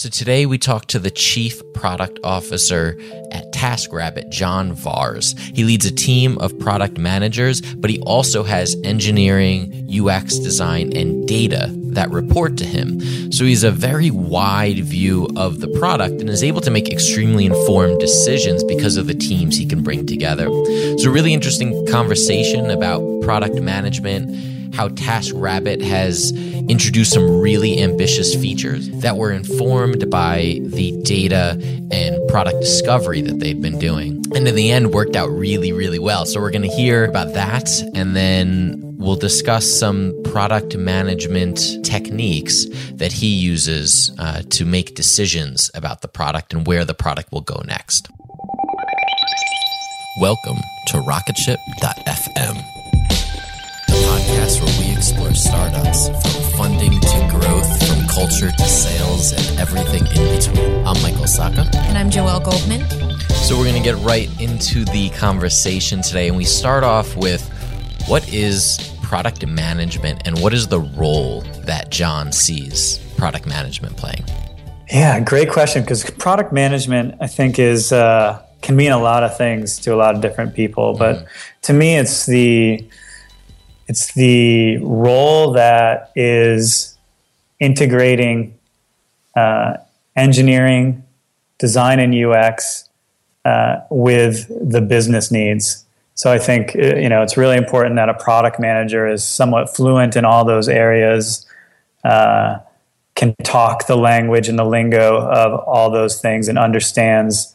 [0.00, 2.98] So today we talk to the chief product officer
[3.32, 5.34] at TaskRabbit, John Vars.
[5.54, 11.28] He leads a team of product managers, but he also has engineering, UX design, and
[11.28, 13.30] data that report to him.
[13.30, 17.44] So he's a very wide view of the product and is able to make extremely
[17.44, 20.46] informed decisions because of the teams he can bring together.
[20.46, 24.30] A really interesting conversation about product management,
[24.80, 31.58] how TaskRabbit has introduced some really ambitious features that were informed by the data
[31.92, 34.24] and product discovery that they've been doing.
[34.34, 36.24] And in the end, worked out really, really well.
[36.24, 42.64] So we're going to hear about that and then we'll discuss some product management techniques
[42.92, 47.42] that he uses uh, to make decisions about the product and where the product will
[47.42, 48.08] go next.
[50.22, 52.54] Welcome to Rocketship.fm,
[53.88, 54.69] the podcast
[58.20, 60.86] culture to sales, and everything in between.
[60.86, 61.74] I'm Michael Sacca.
[61.74, 62.86] And I'm Joelle Goldman.
[63.30, 66.28] So, we're going to get right into the conversation today.
[66.28, 67.42] And we start off with
[68.08, 74.24] what is product management and what is the role that John sees product management playing?
[74.90, 75.82] Yeah, great question.
[75.82, 79.96] Because product management, I think, is uh, can mean a lot of things to a
[79.96, 80.94] lot of different people.
[80.94, 81.26] But mm-hmm.
[81.62, 82.86] to me, it's the
[83.88, 86.98] it's the role that is
[87.60, 88.58] integrating
[89.36, 89.74] uh,
[90.16, 91.04] engineering,
[91.58, 92.88] design, and UX
[93.44, 95.84] uh, with the business needs.
[96.14, 99.74] So I think uh, you know it's really important that a product manager is somewhat
[99.74, 101.46] fluent in all those areas,
[102.04, 102.58] uh,
[103.14, 107.54] can talk the language and the lingo of all those things, and understands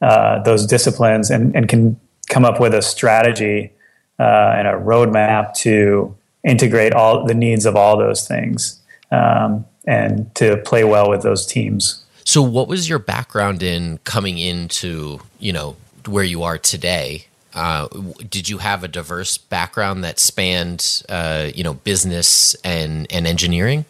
[0.00, 3.72] uh, those disciplines, and, and can come up with a strategy
[4.18, 8.79] uh, and a roadmap to integrate all the needs of all those things.
[9.10, 12.04] Um, and to play well with those teams.
[12.24, 15.76] So, what was your background in coming into you know
[16.06, 17.26] where you are today?
[17.52, 17.88] Uh,
[18.28, 23.84] did you have a diverse background that spanned uh, you know business and and engineering?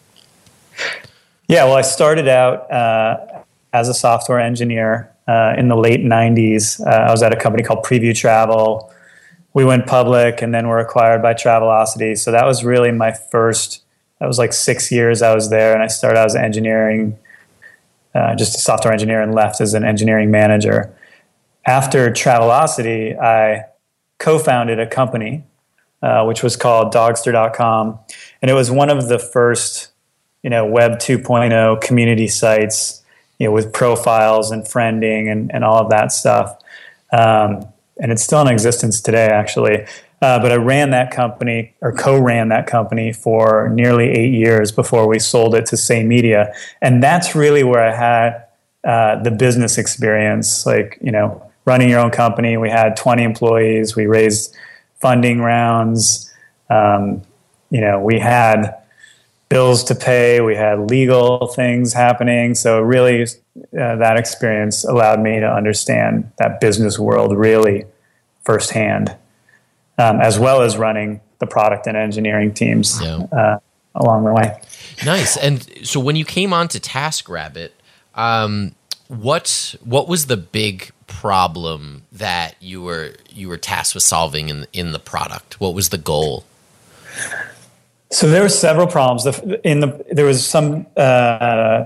[1.47, 3.43] Yeah, well, I started out uh,
[3.73, 6.85] as a software engineer uh, in the late '90s.
[6.85, 8.91] Uh, I was at a company called Preview Travel.
[9.53, 12.17] We went public, and then were acquired by Travelocity.
[12.17, 13.83] So that was really my first.
[14.21, 17.17] That was like six years I was there, and I started out as an engineering,
[18.15, 20.95] uh, just a software engineer, and left as an engineering manager.
[21.65, 23.65] After Travelocity, I
[24.19, 25.43] co-founded a company
[26.01, 27.99] uh, which was called Dogster.com,
[28.41, 29.91] and it was one of the first
[30.43, 33.03] you know web 2.0 community sites
[33.37, 36.57] you know with profiles and friending and, and all of that stuff
[37.13, 37.65] um,
[37.99, 39.85] and it's still in existence today actually
[40.21, 45.07] uh, but i ran that company or co-ran that company for nearly eight years before
[45.07, 46.53] we sold it to SAY Media.
[46.81, 48.45] And that's really where i had
[48.83, 52.57] uh, the business experience like you know running your own company.
[52.57, 53.95] We had 20 employees.
[53.95, 54.55] We raised
[54.99, 56.33] funding rounds.
[56.69, 57.21] Um,
[57.69, 58.81] you know we had
[59.51, 60.39] bills to pay.
[60.39, 62.55] We had legal things happening.
[62.55, 63.27] So really, uh,
[63.97, 67.83] that experience allowed me to understand that business world really
[68.45, 69.13] firsthand,
[69.97, 73.17] um, as well as running the product and engineering teams yeah.
[73.31, 73.59] uh,
[73.95, 74.61] along the way.
[75.05, 75.37] Nice.
[75.37, 77.71] And so when you came on to TaskRabbit,
[78.15, 78.75] um,
[79.07, 84.67] what what was the big problem that you were you were tasked with solving in
[84.71, 85.59] in the product?
[85.59, 86.45] What was the goal?
[88.11, 89.25] So there were several problems.
[89.63, 91.85] In the there was some uh,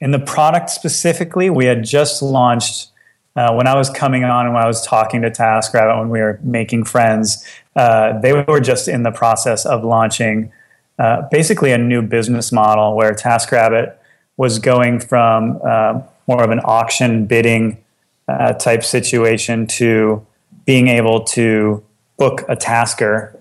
[0.00, 1.50] in the product specifically.
[1.50, 2.89] We had just launched
[3.36, 6.20] uh, when I was coming on and when I was talking to TaskRabbit when we
[6.20, 7.44] were making friends.
[7.76, 10.52] Uh, they were just in the process of launching
[10.98, 13.94] uh, basically a new business model where TaskRabbit
[14.36, 17.82] was going from uh, more of an auction bidding
[18.28, 20.26] uh, type situation to
[20.66, 21.82] being able to
[22.16, 23.36] book a tasker,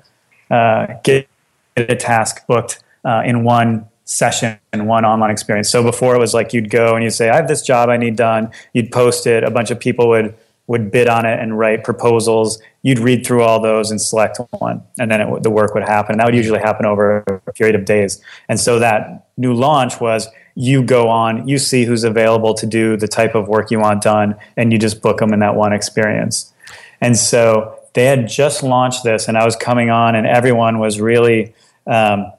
[1.04, 1.28] get
[1.76, 5.70] a task booked uh, in one session and one online experience.
[5.70, 7.98] So before it was like you'd go and you'd say, I have this job I
[7.98, 8.52] need done.
[8.74, 9.44] You'd post it.
[9.44, 10.36] A bunch of people would
[10.66, 12.62] would bid on it and write proposals.
[12.84, 16.14] You'd read through all those and select one, and then it, the work would happen.
[16.14, 18.22] And that would usually happen over a period of days.
[18.48, 22.98] And so that new launch was you go on, you see who's available to do
[22.98, 25.74] the type of work you want done, and you just book them in that one
[25.74, 26.54] experience.
[27.02, 31.02] And so they had just launched this, and I was coming on, and everyone was
[31.02, 31.54] really
[31.88, 32.32] um,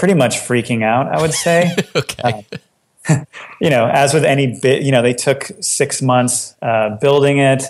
[0.00, 1.76] pretty much freaking out, I would say.
[1.94, 2.46] okay.
[3.06, 3.24] Uh,
[3.60, 7.64] you know, as with any bit, you know, they took six months uh, building it.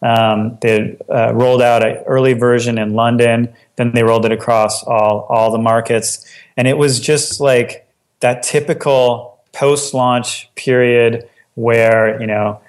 [0.00, 4.82] Um, they uh, rolled out an early version in London, then they rolled it across
[4.84, 6.26] all all the markets,
[6.56, 7.86] and it was just like
[8.20, 12.60] that typical post-launch period where you know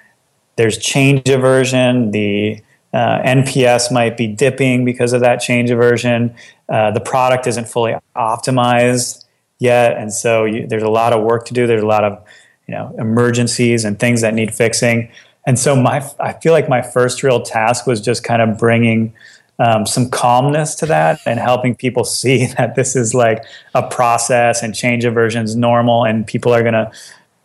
[0.56, 2.62] there's change of version, the
[2.92, 6.34] uh, NPS might be dipping because of that change of version.
[6.68, 9.24] Uh, the product isn't fully optimized
[9.58, 11.66] yet, and so you, there's a lot of work to do.
[11.66, 12.22] There's a lot of
[12.66, 15.10] you know emergencies and things that need fixing.
[15.46, 19.14] And so my I feel like my first real task was just kind of bringing
[19.58, 24.62] um, some calmness to that and helping people see that this is like a process
[24.62, 26.90] and change of versions normal, and people are gonna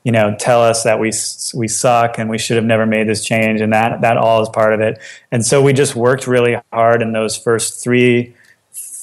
[0.03, 1.11] you know tell us that we
[1.53, 4.49] we suck and we should have never made this change and that that all is
[4.49, 4.99] part of it
[5.31, 8.33] and so we just worked really hard in those first three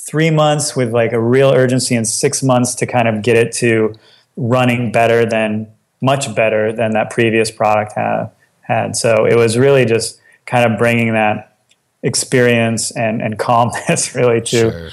[0.08, 3.52] three months with like a real urgency and six months to kind of get it
[3.52, 3.94] to
[4.36, 5.66] running better than
[6.00, 8.30] much better than that previous product had
[8.62, 11.58] had so it was really just kind of bringing that
[12.02, 14.90] experience and and calmness really to sure.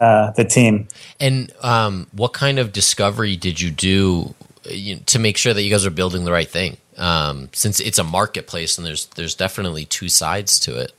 [0.00, 0.86] uh, the team
[1.20, 4.34] and um, what kind of discovery did you do
[4.68, 6.76] you know, to make sure that you guys are building the right thing.
[6.96, 10.92] Um, since it's a marketplace and there's there's definitely two sides to it.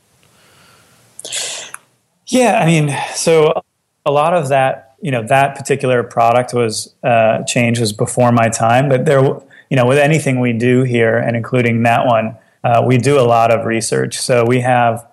[2.26, 3.62] Yeah, I mean, so
[4.06, 8.48] a lot of that, you know, that particular product was uh, change was before my
[8.48, 12.82] time, but there, you know, with anything we do here, and including that one, uh,
[12.86, 14.16] we do a lot of research.
[14.16, 15.06] So we have,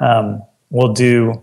[0.00, 1.42] um, we'll do.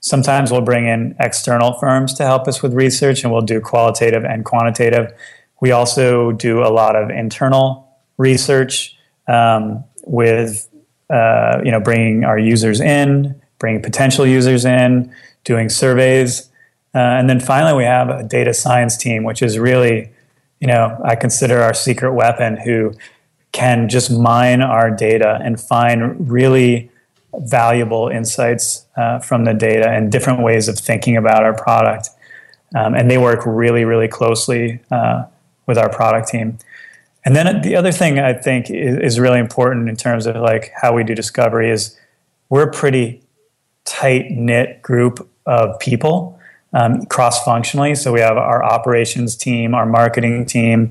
[0.00, 4.24] Sometimes we'll bring in external firms to help us with research, and we'll do qualitative
[4.24, 5.12] and quantitative.
[5.60, 7.88] We also do a lot of internal
[8.18, 10.68] research um, with
[11.08, 16.50] uh, you know bringing our users in, bringing potential users in, doing surveys,
[16.94, 20.10] uh, and then finally we have a data science team, which is really
[20.60, 22.94] you know I consider our secret weapon, who
[23.52, 26.90] can just mine our data and find really
[27.38, 32.10] valuable insights uh, from the data and different ways of thinking about our product.
[32.74, 35.24] um, and they work really, really closely uh,
[35.66, 36.58] with our product team.
[37.24, 40.72] And then the other thing I think is, is, really important in terms of like
[40.80, 41.98] how we do discovery is
[42.48, 43.22] we're pretty
[43.86, 46.38] tight knit group of people
[46.72, 47.94] um, cross functionally.
[47.94, 50.90] So we have our operations team, our marketing team,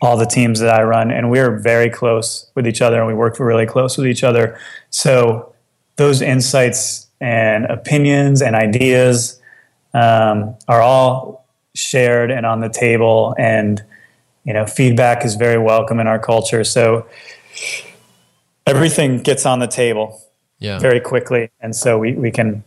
[0.00, 3.14] all the teams that I run, and we're very close with each other, and we
[3.14, 4.58] work really close with each other.
[4.90, 5.54] So
[5.96, 9.40] those insights and opinions and ideas
[9.92, 13.82] um, are all shared and on the table and
[14.44, 17.06] you know feedback is very welcome in our culture so
[18.66, 20.20] everything gets on the table
[20.60, 20.78] yeah.
[20.78, 22.62] very quickly and so we, we can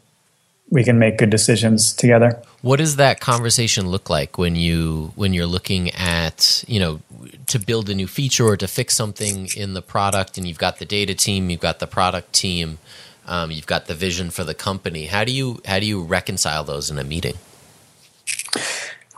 [0.70, 5.34] we can make good decisions together what does that conversation look like when you when
[5.34, 7.00] you're looking at you know
[7.48, 10.80] to build a new feature or to fix something in the product and you've got
[10.80, 12.78] the data team you've got the product team
[13.26, 16.64] um, you've got the vision for the company how do you how do you reconcile
[16.64, 17.38] those in a meeting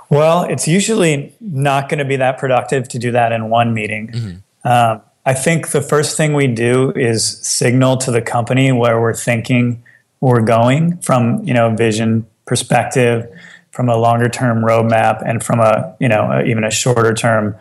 [0.10, 4.08] well, it's usually not going to be that productive to do that in one meeting.
[4.08, 4.68] Mm-hmm.
[4.68, 9.16] Um, I think the first thing we do is signal to the company where we're
[9.16, 9.84] thinking
[10.22, 13.28] we're going from, you know, vision perspective,
[13.72, 17.56] from a longer term roadmap, and from a, you know, even a shorter term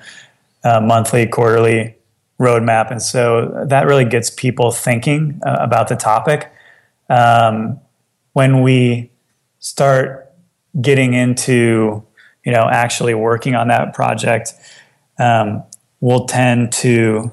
[0.63, 1.97] uh, monthly, quarterly
[2.39, 2.91] roadmap.
[2.91, 6.53] And so that really gets people thinking uh, about the topic.
[7.09, 7.81] Um,
[8.33, 9.11] when we
[9.59, 10.33] start
[10.81, 12.05] getting into
[12.45, 14.55] you know, actually working on that project,
[15.19, 15.63] um,
[16.01, 17.33] we'll tend to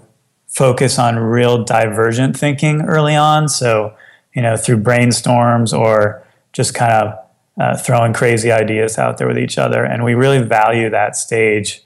[0.52, 3.48] focus on real divergent thinking early on.
[3.48, 3.96] So,
[4.36, 7.20] you know, through brainstorms or just kind of
[7.60, 9.84] uh, throwing crazy ideas out there with each other.
[9.84, 11.82] And we really value that stage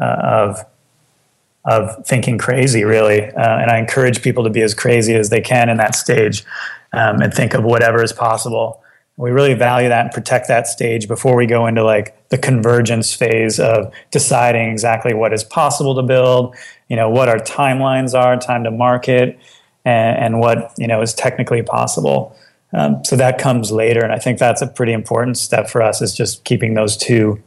[0.00, 0.64] uh, of
[1.64, 3.22] of thinking crazy, really.
[3.22, 6.44] Uh, and I encourage people to be as crazy as they can in that stage
[6.92, 8.84] um, and think of whatever is possible
[9.16, 13.14] we really value that and protect that stage before we go into like the convergence
[13.14, 16.54] phase of deciding exactly what is possible to build
[16.88, 19.38] you know what our timelines are time to market
[19.84, 22.36] and, and what you know is technically possible
[22.72, 26.00] um, so that comes later and i think that's a pretty important step for us
[26.02, 27.42] is just keeping those two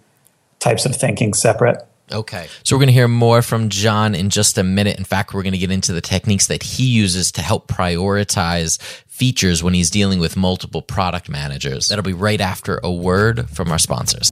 [0.59, 2.47] types of thinking separate Okay.
[2.63, 4.97] So we're going to hear more from John in just a minute.
[4.97, 8.81] In fact, we're going to get into the techniques that he uses to help prioritize
[9.05, 11.89] features when he's dealing with multiple product managers.
[11.89, 14.31] That'll be right after a word from our sponsors.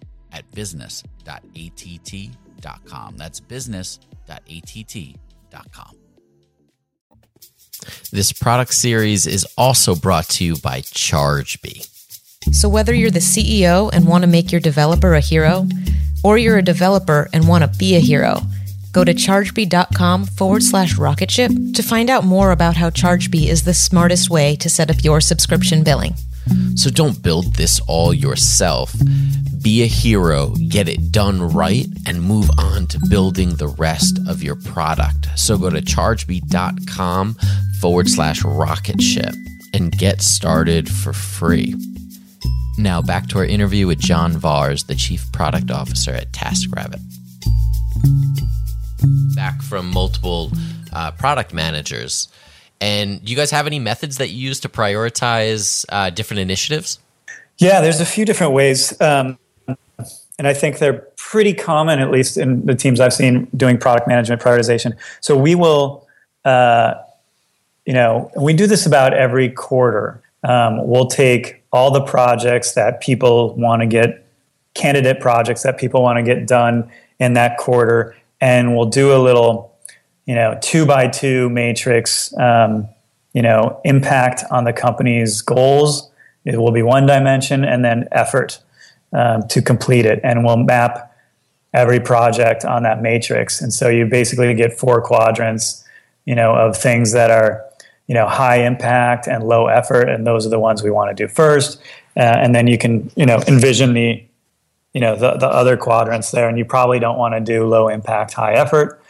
[0.31, 3.17] at business.att.com.
[3.17, 5.95] That's business.att.com.
[8.11, 11.87] This product series is also brought to you by Chargebee.
[12.51, 15.67] So, whether you're the CEO and want to make your developer a hero,
[16.23, 18.41] or you're a developer and want to be a hero,
[18.91, 23.73] go to chargebee.com forward slash rocketship to find out more about how Chargebee is the
[23.73, 26.13] smartest way to set up your subscription billing.
[26.75, 28.93] So don't build this all yourself.
[29.61, 34.41] Be a hero, get it done right, and move on to building the rest of
[34.41, 35.27] your product.
[35.35, 37.35] So go to chargebee.com
[37.79, 39.33] forward slash rocket ship
[39.73, 41.75] and get started for free.
[42.77, 47.01] Now back to our interview with John Vars, the Chief Product Officer at TaskRabbit.
[49.35, 50.51] Back from multiple
[50.93, 52.27] uh, product managers
[52.81, 56.99] and do you guys have any methods that you use to prioritize uh, different initiatives?
[57.59, 58.99] Yeah, there's a few different ways.
[58.99, 59.37] Um,
[60.39, 64.07] and I think they're pretty common, at least in the teams I've seen doing product
[64.07, 64.97] management prioritization.
[65.19, 66.07] So we will,
[66.43, 66.95] uh,
[67.85, 70.19] you know, we do this about every quarter.
[70.43, 74.25] Um, we'll take all the projects that people want to get,
[74.73, 79.19] candidate projects that people want to get done in that quarter, and we'll do a
[79.19, 79.70] little
[80.25, 82.87] you know, two by two matrix, um,
[83.33, 86.09] you know, impact on the company's goals.
[86.45, 88.59] It will be one dimension, and then effort
[89.13, 91.15] um, to complete it, and we'll map
[91.73, 93.61] every project on that matrix.
[93.61, 95.83] And so you basically get four quadrants,
[96.25, 97.63] you know, of things that are,
[98.07, 101.27] you know, high impact and low effort, and those are the ones we want to
[101.27, 101.79] do first.
[102.17, 104.23] Uh, and then you can, you know, envision the,
[104.93, 107.87] you know, the, the other quadrants there, and you probably don't want to do low
[107.87, 109.00] impact, high effort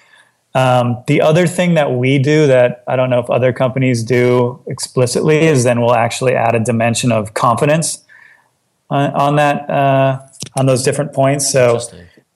[0.53, 4.61] um, the other thing that we do that I don't know if other companies do
[4.67, 8.03] explicitly is then we'll actually add a dimension of confidence
[8.89, 10.19] on, on that uh,
[10.57, 11.49] on those different points.
[11.51, 11.79] So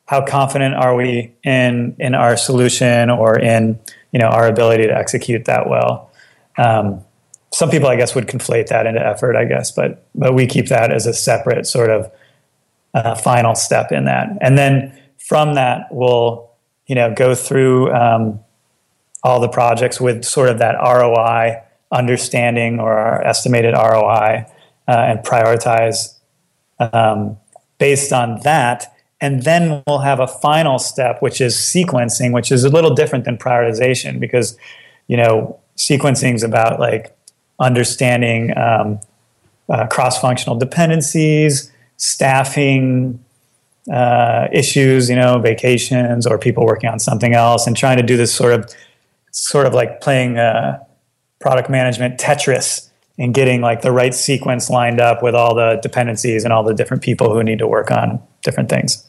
[0.05, 3.79] how confident are we in in our solution or in
[4.11, 6.09] you know our ability to execute that well.
[6.57, 7.03] Um,
[7.51, 10.67] some people, I guess, would conflate that into effort, I guess, but but we keep
[10.67, 12.11] that as a separate sort of
[12.93, 16.49] uh, final step in that, and then from that, we'll
[16.87, 18.39] you know go through um,
[19.23, 21.61] all the projects with sort of that ROI
[21.91, 24.45] understanding or our estimated ROI,
[24.87, 26.17] uh, and prioritize
[26.79, 27.37] um,
[27.77, 28.93] based on that.
[29.21, 33.25] And then we'll have a final step, which is sequencing, which is a little different
[33.25, 34.57] than prioritization because,
[35.07, 37.17] you know, sequencing is about like
[37.59, 38.99] understanding um,
[39.69, 43.23] uh, cross functional dependencies, staffing
[43.91, 48.17] uh, issues, you know, vacations or people working on something else, and trying to do
[48.17, 48.73] this sort of,
[49.31, 50.83] sort of like playing uh,
[51.39, 56.43] product management Tetris and getting like the right sequence lined up with all the dependencies
[56.43, 59.07] and all the different people who need to work on different things.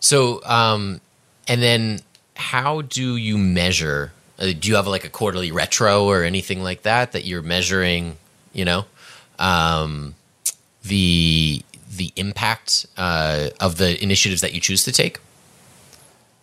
[0.00, 1.00] So, um,
[1.48, 2.00] and then
[2.36, 4.12] how do you measure?
[4.38, 8.16] Uh, do you have like a quarterly retro or anything like that that you're measuring?
[8.52, 8.84] You know,
[9.38, 10.14] um,
[10.84, 11.62] the
[11.96, 15.18] the impact uh, of the initiatives that you choose to take.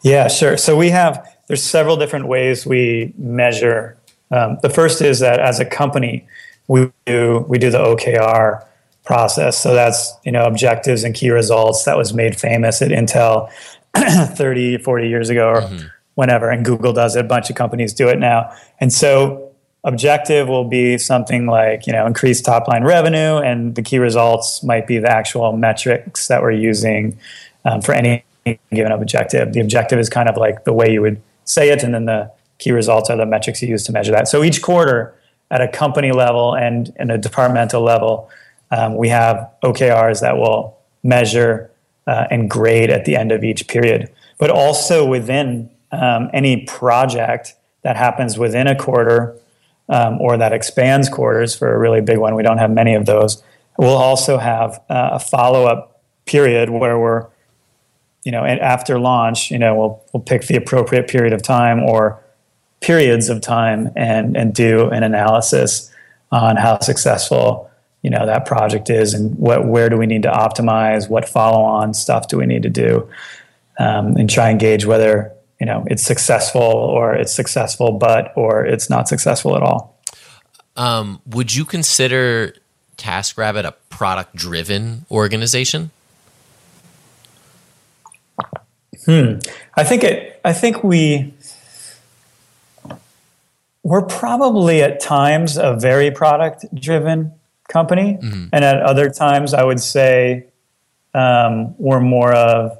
[0.01, 0.58] Yeah, sure.
[0.58, 3.98] So we have there's several different ways we measure.
[4.31, 6.25] Um, the first is that as a company,
[6.67, 8.65] we do we do the OKR
[9.03, 9.62] process.
[9.62, 13.50] So that's, you know, objectives and key results that was made famous at Intel
[14.36, 15.88] 30, 40 years ago or mm-hmm.
[16.15, 16.50] whenever.
[16.50, 17.25] And Google does it.
[17.25, 18.55] A bunch of companies do it now.
[18.79, 19.50] And so
[19.83, 23.38] objective will be something like, you know, increase top line revenue.
[23.38, 27.17] And the key results might be the actual metrics that we're using
[27.65, 28.23] um, for any
[28.71, 29.53] given objective.
[29.53, 31.83] The objective is kind of like the way you would say it.
[31.83, 34.27] And then the key results are the metrics you use to measure that.
[34.27, 35.15] So each quarter
[35.50, 38.29] at a company level and in a departmental level,
[38.69, 41.69] um, we have OKRs that will measure
[42.07, 44.11] uh, and grade at the end of each period.
[44.38, 49.35] But also within um, any project that happens within a quarter
[49.91, 53.05] um, or that expands quarters for a really big one, we don't have many of
[53.05, 53.44] those.
[53.77, 57.27] We'll also have uh, a follow up period where we're,
[58.24, 62.24] you know, after launch, you know, we'll, we'll pick the appropriate period of time or
[62.79, 65.92] periods of time and, and do an analysis
[66.31, 67.70] on how successful
[68.01, 71.61] you know that project is and what where do we need to optimize what follow
[71.61, 73.07] on stuff do we need to do
[73.77, 78.65] um, and try and gauge whether you know it's successful or it's successful but or
[78.65, 79.97] it's not successful at all
[80.77, 82.55] um, would you consider
[82.97, 85.91] TaskRabbit a product driven organization
[89.05, 89.35] hmm
[89.77, 91.33] i think it i think we
[93.83, 97.33] we're probably at times a very product driven
[97.71, 98.19] company.
[98.21, 98.47] Mm-hmm.
[98.53, 100.45] And at other times, I would say
[101.13, 102.77] um, we're more of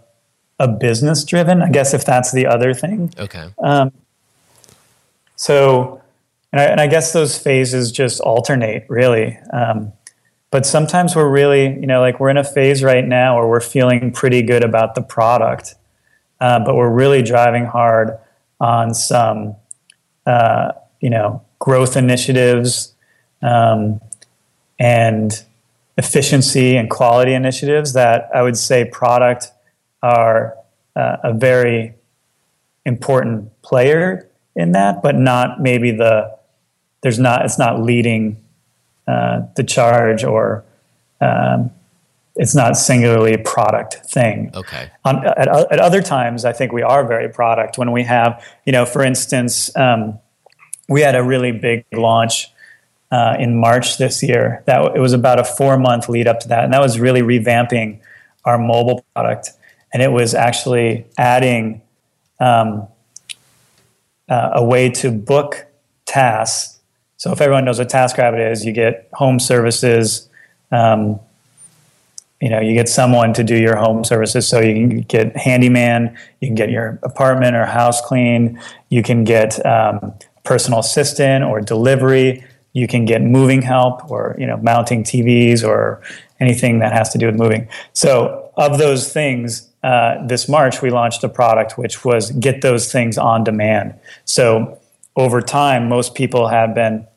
[0.62, 3.12] a business driven, I guess, if that's the other thing.
[3.18, 3.50] Okay.
[3.64, 3.92] Um,
[5.36, 6.02] so,
[6.54, 9.40] and I, and I, guess those phases just alternate really.
[9.52, 9.92] Um,
[10.52, 13.60] but sometimes we're really, you know, like we're in a phase right now where we're
[13.60, 15.76] feeling pretty good about the product,
[16.40, 18.18] uh, but we're really driving hard
[18.60, 19.56] on some,
[20.28, 22.94] uh, you know, growth initiatives.
[23.42, 24.00] Um,
[24.82, 25.44] and
[25.96, 29.52] efficiency and quality initiatives that I would say product
[30.02, 30.58] are
[30.96, 31.94] uh, a very
[32.86, 36.38] important player in that, but not maybe the
[37.02, 38.38] there's not it's not leading
[39.08, 40.64] uh, the charge or
[41.20, 41.72] um,
[42.36, 44.52] it's not singularly a product thing.
[44.56, 44.90] Okay.
[45.06, 48.72] Um, at, at, other times, I think we are very product when we have you
[48.72, 50.20] know, for instance, um,
[50.88, 52.52] we had a really big launch
[53.12, 54.64] uh, in March this year.
[54.66, 57.22] That it was about a four month lead up to that, and that was really
[57.22, 58.00] revamping
[58.46, 59.52] our mobile product,
[59.94, 61.82] and it was actually adding
[62.40, 62.88] um,
[64.30, 65.68] uh, a way to book
[66.06, 66.80] tasks.
[67.18, 70.30] So if everyone knows what TaskRabbit is, you get home services.
[70.72, 71.20] Um,
[72.42, 74.48] you know, you get someone to do your home services.
[74.48, 79.24] So you can get handyman, you can get your apartment or house clean, you can
[79.24, 85.04] get um, personal assistant or delivery you can get moving help or you know mounting
[85.04, 86.02] TVs or
[86.40, 87.68] anything that has to do with moving.
[87.94, 92.92] So of those things, uh, this March we launched a product which was get those
[92.92, 93.96] things on demand.
[94.26, 94.80] So
[95.16, 97.08] over time, most people have been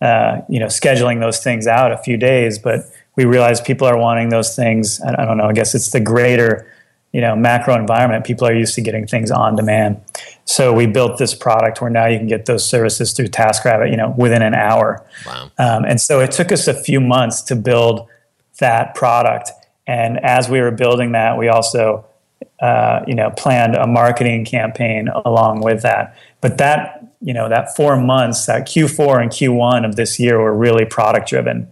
[0.00, 3.98] uh, you know scheduling those things out a few days, but we realized people are
[3.98, 5.00] wanting those things.
[5.02, 5.46] I don't know.
[5.46, 6.70] I guess it's the greater
[7.14, 10.02] you know macro environment people are used to getting things on demand
[10.44, 13.96] so we built this product where now you can get those services through TaskRabbit you
[13.96, 15.50] know within an hour wow.
[15.56, 18.08] Um, and so it took us a few months to build
[18.58, 19.52] that product
[19.86, 22.06] and as we were building that we also
[22.60, 26.16] uh, you know, planned a marketing campaign along with that.
[26.40, 30.56] But that, you know, that four months, that Q4 and Q1 of this year were
[30.56, 31.68] really product driven.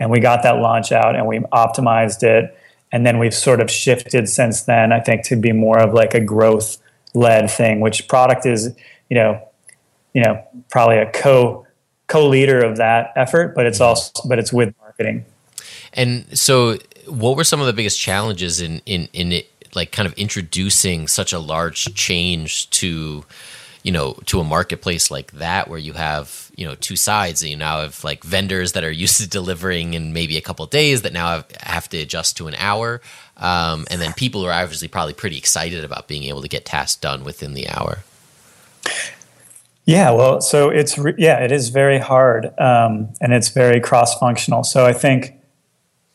[0.00, 2.56] And we got that launch out and we optimized it.
[2.90, 6.14] And then we've sort of shifted since then, I think, to be more of like
[6.14, 6.78] a growth
[7.14, 8.74] led thing, which product is,
[9.08, 9.48] you know,
[10.12, 11.66] you know, probably a co
[12.06, 15.24] co leader of that effort, but it's also but it's with marketing.
[15.92, 20.06] And so what were some of the biggest challenges in in in it like kind
[20.06, 23.24] of introducing such a large change to
[23.82, 27.50] you know to a marketplace like that where you have you know two sides and
[27.50, 31.02] you now have like vendors that are used to delivering in maybe a couple days
[31.02, 33.00] that now have, have to adjust to an hour?
[33.36, 37.00] Um, and then people are obviously probably pretty excited about being able to get tasks
[37.00, 37.98] done within the hour.
[39.84, 44.18] Yeah well so it's re- yeah it is very hard um, and it's very cross
[44.18, 45.34] functional so i think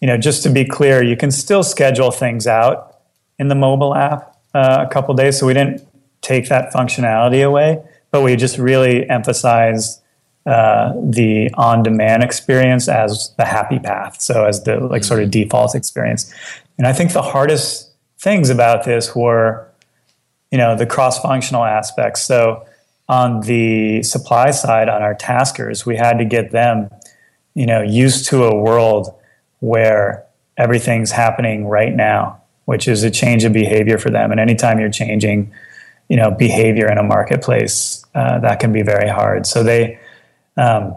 [0.02, 3.00] you know just to be clear you can still schedule things out
[3.38, 5.86] in the mobile app uh, a couple days so we didn't
[6.22, 7.82] take that functionality away,
[8.12, 10.02] but we just really emphasized
[10.46, 15.44] uh, the on-demand experience as the happy path, so as the like sort of mm-hmm.
[15.44, 16.34] default experience.
[16.78, 19.68] And I think the hardest things about this were,
[20.52, 22.22] you know, the cross-functional aspects.
[22.24, 22.66] So
[23.08, 26.90] on the supply side, on our taskers, we had to get them,
[27.54, 29.14] you know, used to a world
[29.60, 30.26] where
[30.58, 34.32] everything's happening right now, which is a change of behavior for them.
[34.32, 35.52] And anytime you're changing
[36.10, 39.98] you know behavior in a marketplace uh, that can be very hard so they
[40.58, 40.96] um,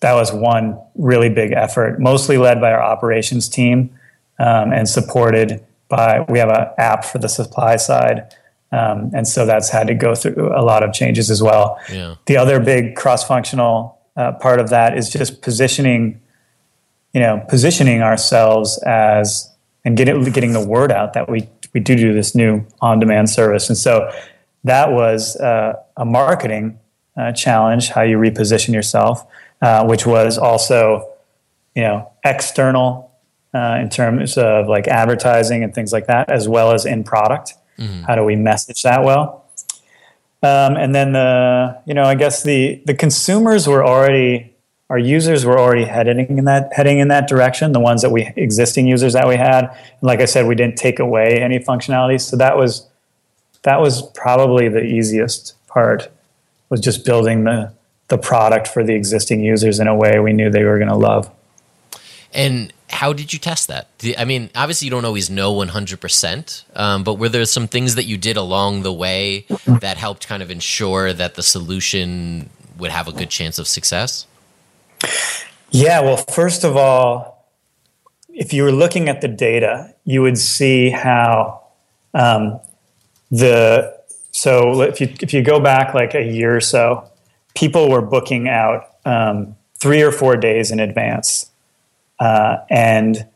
[0.00, 3.90] that was one really big effort mostly led by our operations team
[4.38, 8.32] um, and supported by we have an app for the supply side
[8.72, 12.14] um, and so that's had to go through a lot of changes as well yeah.
[12.26, 16.20] the other big cross-functional uh, part of that is just positioning
[17.16, 19.50] you know positioning ourselves as
[19.84, 23.68] and getting getting the word out that we we do do this new on-demand service
[23.68, 24.08] and so
[24.66, 26.78] that was uh, a marketing
[27.16, 29.24] uh, challenge, how you reposition yourself,
[29.62, 31.14] uh, which was also,
[31.74, 33.12] you know, external
[33.54, 37.54] uh, in terms of like advertising and things like that, as well as in product.
[37.78, 38.02] Mm-hmm.
[38.02, 39.44] How do we message that well?
[40.42, 44.55] Um, and then the, you know, I guess the the consumers were already
[44.88, 47.72] our users were already heading in that heading in that direction.
[47.72, 50.98] The ones that we existing users that we had, like I said, we didn't take
[51.00, 52.86] away any functionality, so that was
[53.62, 56.08] that was probably the easiest part
[56.68, 57.72] was just building the
[58.08, 60.96] the product for the existing users in a way we knew they were going to
[60.96, 61.28] love.
[62.32, 63.88] And how did you test that?
[64.16, 68.04] I mean, obviously you don't always know 100%, um, but were there some things that
[68.04, 73.08] you did along the way that helped kind of ensure that the solution would have
[73.08, 74.26] a good chance of success?
[75.70, 77.44] Yeah, well, first of all,
[78.28, 81.62] if you were looking at the data, you would see how
[82.14, 82.60] um,
[83.30, 83.96] the
[84.32, 87.10] so if you if you go back like a year or so,
[87.54, 91.50] people were booking out um, three or four days in advance,
[92.20, 93.26] uh, and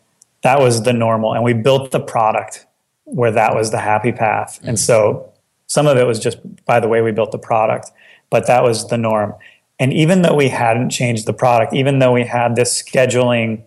[0.42, 1.34] that was the normal.
[1.34, 2.66] And we built the product
[3.04, 4.60] where that was the happy path.
[4.62, 5.32] And so
[5.66, 7.90] some of it was just by the way we built the product,
[8.30, 9.34] but that was the norm.
[9.80, 13.62] And even though we hadn't changed the product, even though we had this scheduling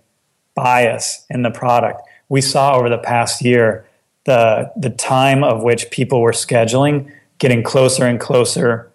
[0.54, 3.86] bias in the product, we saw over the past year
[4.26, 8.90] the the time of which people were scheduling getting closer and closer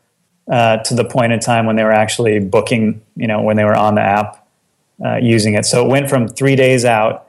[0.50, 3.02] uh, to the point in time when they were actually booking.
[3.16, 4.46] You know, when they were on the app
[5.04, 5.66] uh, using it.
[5.66, 7.26] So it went from three days out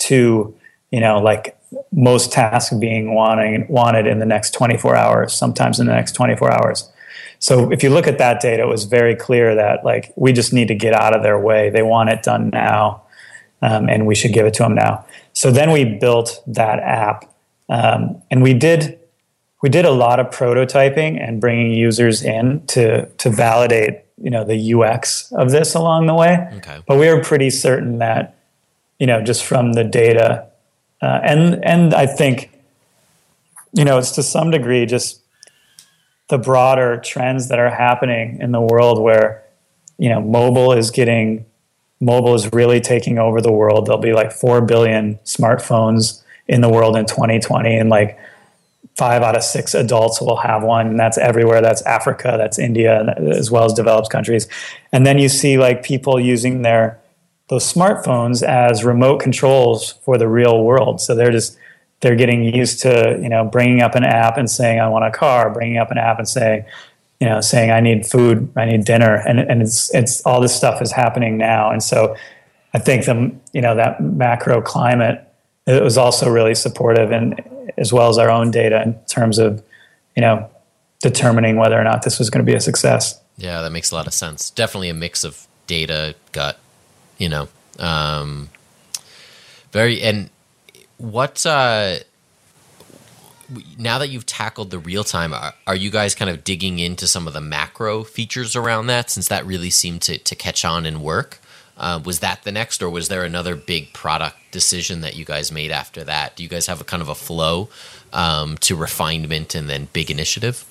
[0.00, 0.54] to
[0.90, 1.56] you know like
[1.92, 6.52] most tasks being wanting, wanted in the next 24 hours, sometimes in the next 24
[6.52, 6.90] hours.
[7.40, 10.52] So if you look at that data, it was very clear that like we just
[10.52, 11.70] need to get out of their way.
[11.70, 13.02] They want it done now,
[13.60, 15.04] um, and we should give it to them now.
[15.32, 17.30] So then we built that app
[17.70, 18.98] um, and we did
[19.62, 24.44] we did a lot of prototyping and bringing users in to to validate you know
[24.44, 26.48] the UX of this along the way.
[26.56, 26.82] Okay.
[26.86, 28.36] But we were pretty certain that
[28.98, 30.48] you know just from the data
[31.00, 32.50] uh, and and I think
[33.72, 35.19] you know it's to some degree just
[36.30, 39.44] the broader trends that are happening in the world where
[39.98, 41.44] you know mobile is getting
[42.00, 43.86] mobile is really taking over the world.
[43.86, 48.18] There'll be like four billion smartphones in the world in 2020 and like
[48.96, 51.60] five out of six adults will have one and that's everywhere.
[51.60, 54.48] That's africa that's india as well as developed countries.
[54.92, 56.98] And then you see like people using their
[57.48, 61.00] those smartphones as remote controls for the real world.
[61.00, 61.58] So they're just
[62.00, 65.10] they're getting used to you know bringing up an app and saying i want a
[65.10, 66.64] car bringing up an app and saying
[67.20, 70.54] you know saying i need food i need dinner and, and it's it's all this
[70.54, 72.16] stuff is happening now and so
[72.74, 75.26] i think the you know that macro climate
[75.66, 77.40] it was also really supportive and
[77.76, 79.62] as well as our own data in terms of
[80.16, 80.48] you know
[81.00, 83.20] determining whether or not this was going to be a success.
[83.36, 84.50] Yeah, that makes a lot of sense.
[84.50, 86.58] Definitely a mix of data, gut,
[87.18, 87.48] you know.
[87.78, 88.50] Um,
[89.72, 90.28] very and
[91.00, 91.96] what uh
[93.78, 97.08] now that you've tackled the real time, are, are, you guys kind of digging into
[97.08, 100.86] some of the macro features around that since that really seemed to, to catch on
[100.86, 101.40] and work?
[101.76, 105.50] Uh, was that the next, or was there another big product decision that you guys
[105.50, 106.36] made after that?
[106.36, 107.70] Do you guys have a kind of a flow
[108.12, 110.64] um, to refinement and then big initiative?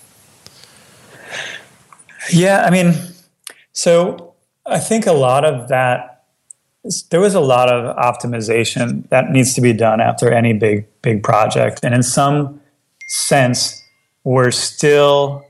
[2.32, 2.94] Yeah, I mean,
[3.72, 6.19] so I think a lot of that
[7.10, 11.24] there was a lot of optimization that needs to be done after any big big
[11.24, 12.62] project, and in some
[13.08, 13.84] sense,
[14.24, 15.46] we're still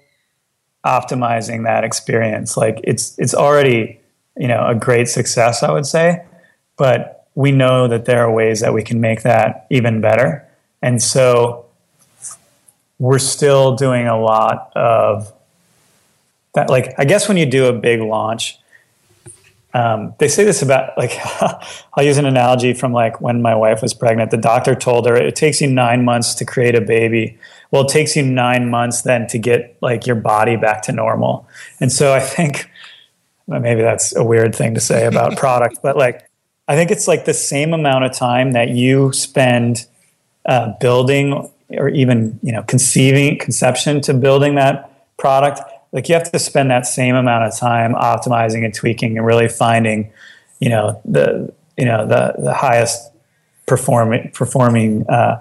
[0.86, 2.58] optimizing that experience.
[2.58, 4.00] Like it's it's already
[4.38, 6.26] you know a great success, I would say,
[6.78, 10.48] but we know that there are ways that we can make that even better,
[10.82, 11.66] and so
[12.98, 15.32] we're still doing a lot of
[16.56, 16.72] that.
[16.72, 18.58] Like I guess when you do a big launch
[19.74, 21.14] um, they say this about like
[21.94, 24.32] I'll use an analogy from like when my wife was pregnant.
[24.32, 27.38] The doctor told her it takes you nine months to create a baby.
[27.72, 31.48] Well, it takes you nine months then to get like your body back to normal.
[31.80, 32.70] And so I think
[33.46, 36.28] well, maybe that's a weird thing to say about product, but like
[36.68, 39.86] I think it's like the same amount of time that you spend
[40.46, 46.32] uh, building or even you know conceiving conception to building that product like you have
[46.32, 50.12] to spend that same amount of time optimizing and tweaking and really finding
[50.60, 53.12] you know the you know the the highest
[53.66, 55.40] performing performing uh,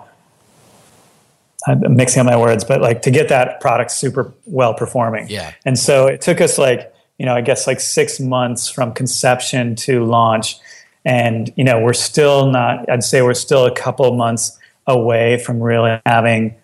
[1.66, 5.28] I'm mixing up my words, but like to get that product super well performing.
[5.28, 5.52] Yeah.
[5.64, 9.74] And so it took us like, you know, I guess like six months from conception
[9.76, 10.56] to launch.
[11.04, 15.60] And, you know, we're still not, I'd say we're still a couple months away from
[15.60, 16.54] really having,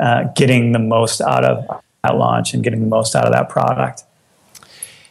[0.00, 3.48] uh, getting the most out of at launch and getting the most out of that
[3.48, 4.04] product.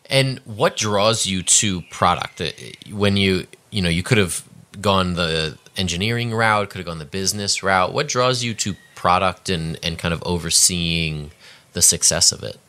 [0.10, 2.52] And what draws you to product uh,
[2.92, 4.48] when you you know you could have
[4.80, 7.94] gone the engineering route, could have gone the business route.
[7.94, 11.32] What draws you to product and and kind of overseeing
[11.74, 12.60] the success of it?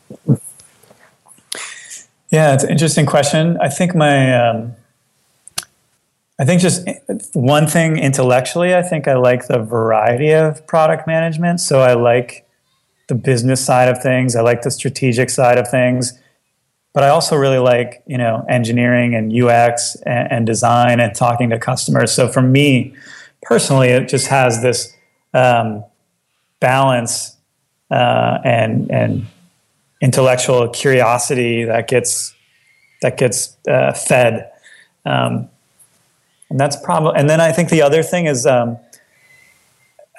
[2.31, 3.57] Yeah, it's an interesting question.
[3.61, 4.75] I think my um,
[6.37, 6.87] I think just
[7.33, 11.61] one thing intellectually, I think I like the variety of product management.
[11.61, 12.44] So I like
[13.07, 14.35] the business side of things.
[14.35, 16.17] I like the strategic side of things,
[16.93, 21.49] but I also really like you know engineering and UX and, and design and talking
[21.51, 22.11] to customers.
[22.11, 22.95] So for me
[23.43, 24.95] personally, it just has this
[25.33, 25.83] um,
[26.59, 27.37] balance
[27.91, 29.25] uh, and and
[30.01, 32.33] intellectual curiosity that gets
[33.01, 34.51] that gets uh, fed.
[35.05, 35.49] Um,
[36.49, 38.77] and that's probably and then I think the other thing is um,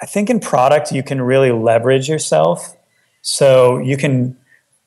[0.01, 2.76] I think in product you can really leverage yourself
[3.27, 4.37] so you can,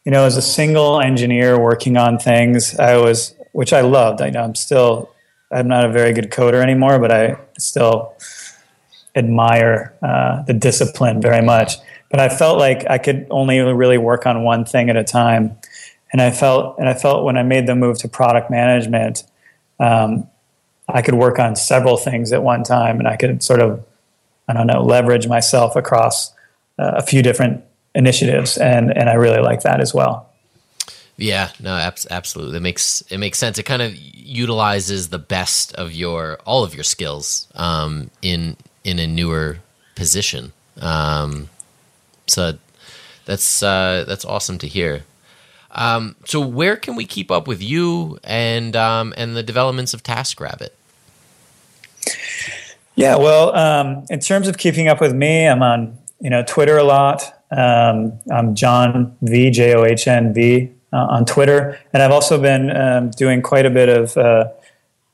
[0.07, 4.22] you know, as a single engineer working on things, I was, which I loved.
[4.22, 5.11] I know I'm still,
[5.53, 8.14] I'm not a very good coder anymore, but I still
[9.14, 11.74] admire uh, the discipline very much.
[12.11, 15.59] But I felt like I could only really work on one thing at a time,
[16.11, 19.22] and I felt, and I felt when I made the move to product management,
[19.79, 20.26] um,
[20.88, 23.85] I could work on several things at one time, and I could sort of,
[24.48, 26.33] I don't know, leverage myself across
[26.79, 30.31] uh, a few different initiatives, and and I really like that as well.
[31.16, 31.74] Yeah, no,
[32.11, 32.57] absolutely.
[32.57, 33.59] It makes it makes sense.
[33.59, 38.98] It kind of utilizes the best of your all of your skills um, in in
[38.98, 39.59] a newer
[39.96, 40.53] position.
[40.81, 41.50] Um,
[42.26, 42.55] so
[43.26, 45.05] that's uh, that's awesome to hear.
[45.72, 50.03] Um, so where can we keep up with you and um, and the developments of
[50.03, 50.70] TaskRabbit?
[52.96, 56.79] Yeah, well, um, in terms of keeping up with me, I'm on you know Twitter
[56.79, 57.39] a lot.
[57.51, 62.41] Um, I'm John V J O H N V uh, on Twitter, and I've also
[62.41, 64.17] been um, doing quite a bit of.
[64.17, 64.49] Uh,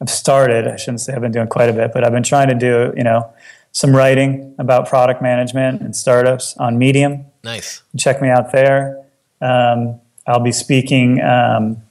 [0.00, 0.68] I've started.
[0.68, 2.92] I shouldn't say I've been doing quite a bit, but I've been trying to do
[2.96, 3.32] you know
[3.72, 7.26] some writing about product management and startups on Medium.
[7.44, 7.82] Nice.
[7.98, 9.02] Check me out there.
[9.40, 11.82] Um, I'll be speaking um,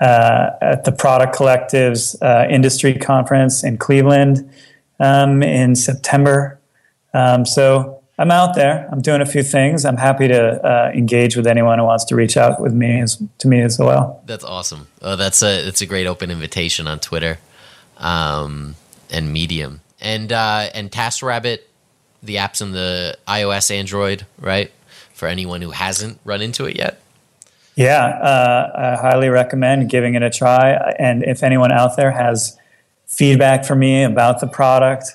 [0.00, 4.50] uh, at the Product Collective's uh, industry conference in Cleveland
[5.00, 6.58] um, in September.
[7.14, 8.88] Um, so I'm out there.
[8.92, 9.84] I'm doing a few things.
[9.84, 13.20] I'm happy to uh, engage with anyone who wants to reach out with me as,
[13.38, 14.22] to me as well.
[14.26, 14.86] That's awesome.
[15.02, 17.40] Oh, that's a it's a great open invitation on Twitter,
[17.98, 18.76] um,
[19.10, 21.62] and Medium, and uh, and TaskRabbit,
[22.22, 24.70] the apps in the iOS, Android, right?
[25.14, 27.02] For anyone who hasn't run into it yet.
[27.74, 30.74] Yeah, uh, I highly recommend giving it a try.
[30.96, 32.56] And if anyone out there has
[33.08, 35.06] feedback for me about the product,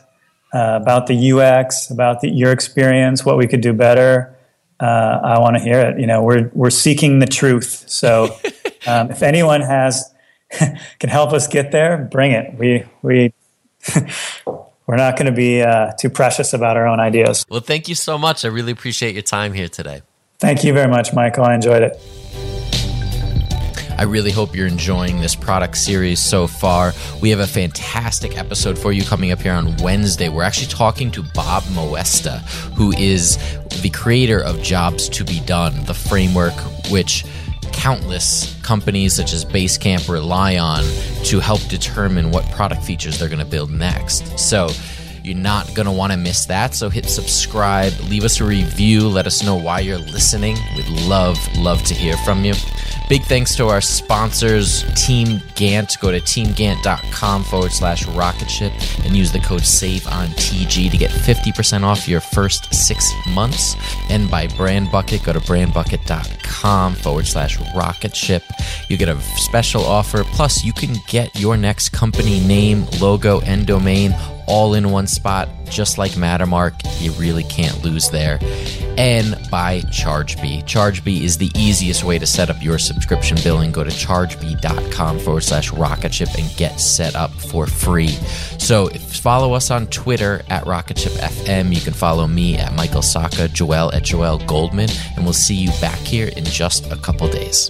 [0.57, 4.35] uh, about the UX, about the, your experience, what we could do better,
[4.79, 5.99] uh, I want to hear it.
[5.99, 7.85] You know, we're we're seeking the truth.
[7.87, 8.35] So
[8.87, 10.13] um, if anyone has
[10.51, 12.55] can help us get there, bring it.
[12.55, 13.33] We we
[14.87, 17.45] we're not going to be uh, too precious about our own ideas.
[17.49, 18.45] Well, thank you so much.
[18.45, 20.01] I really appreciate your time here today.
[20.39, 21.43] Thank you very much, Michael.
[21.43, 22.46] I enjoyed it.
[23.97, 26.93] I really hope you're enjoying this product series so far.
[27.21, 30.29] We have a fantastic episode for you coming up here on Wednesday.
[30.29, 32.39] We're actually talking to Bob Moesta,
[32.75, 33.37] who is
[33.81, 36.53] the creator of Jobs to Be Done, the framework
[36.91, 37.25] which
[37.73, 40.83] countless companies such as Basecamp rely on
[41.23, 44.37] to help determine what product features they're going to build next.
[44.37, 44.69] So,
[45.27, 46.73] you're not going to want to miss that.
[46.73, 50.55] So hit subscribe, leave us a review, let us know why you're listening.
[50.75, 52.53] We'd love, love to hear from you.
[53.09, 55.97] Big thanks to our sponsors, Team Gantt.
[56.01, 58.73] Go to teamgantt.com forward slash rocket ship
[59.05, 63.75] and use the code SAVE on TG to get 50% off your first six months.
[64.09, 68.43] And by Brand Bucket, go to brandbucket.com forward slash rocket ship.
[68.89, 70.25] You get a special offer.
[70.25, 74.13] Plus, you can get your next company name, logo, and domain
[74.47, 76.73] all in one spot, just like Mattermark.
[77.01, 78.39] You really can't lose there.
[78.97, 80.63] And by ChargeBee.
[80.63, 83.71] ChargeBee is the easiest way to set up your subscription billing.
[83.71, 88.07] Go to chargebee.com forward slash rocketship and get set up for free.
[88.57, 91.73] So follow us on Twitter at RocketShipFM.
[91.73, 95.69] You can follow me at Michael Sacca, Joel at Joel Goldman, and we'll see you
[95.79, 97.69] back here in just a couple days.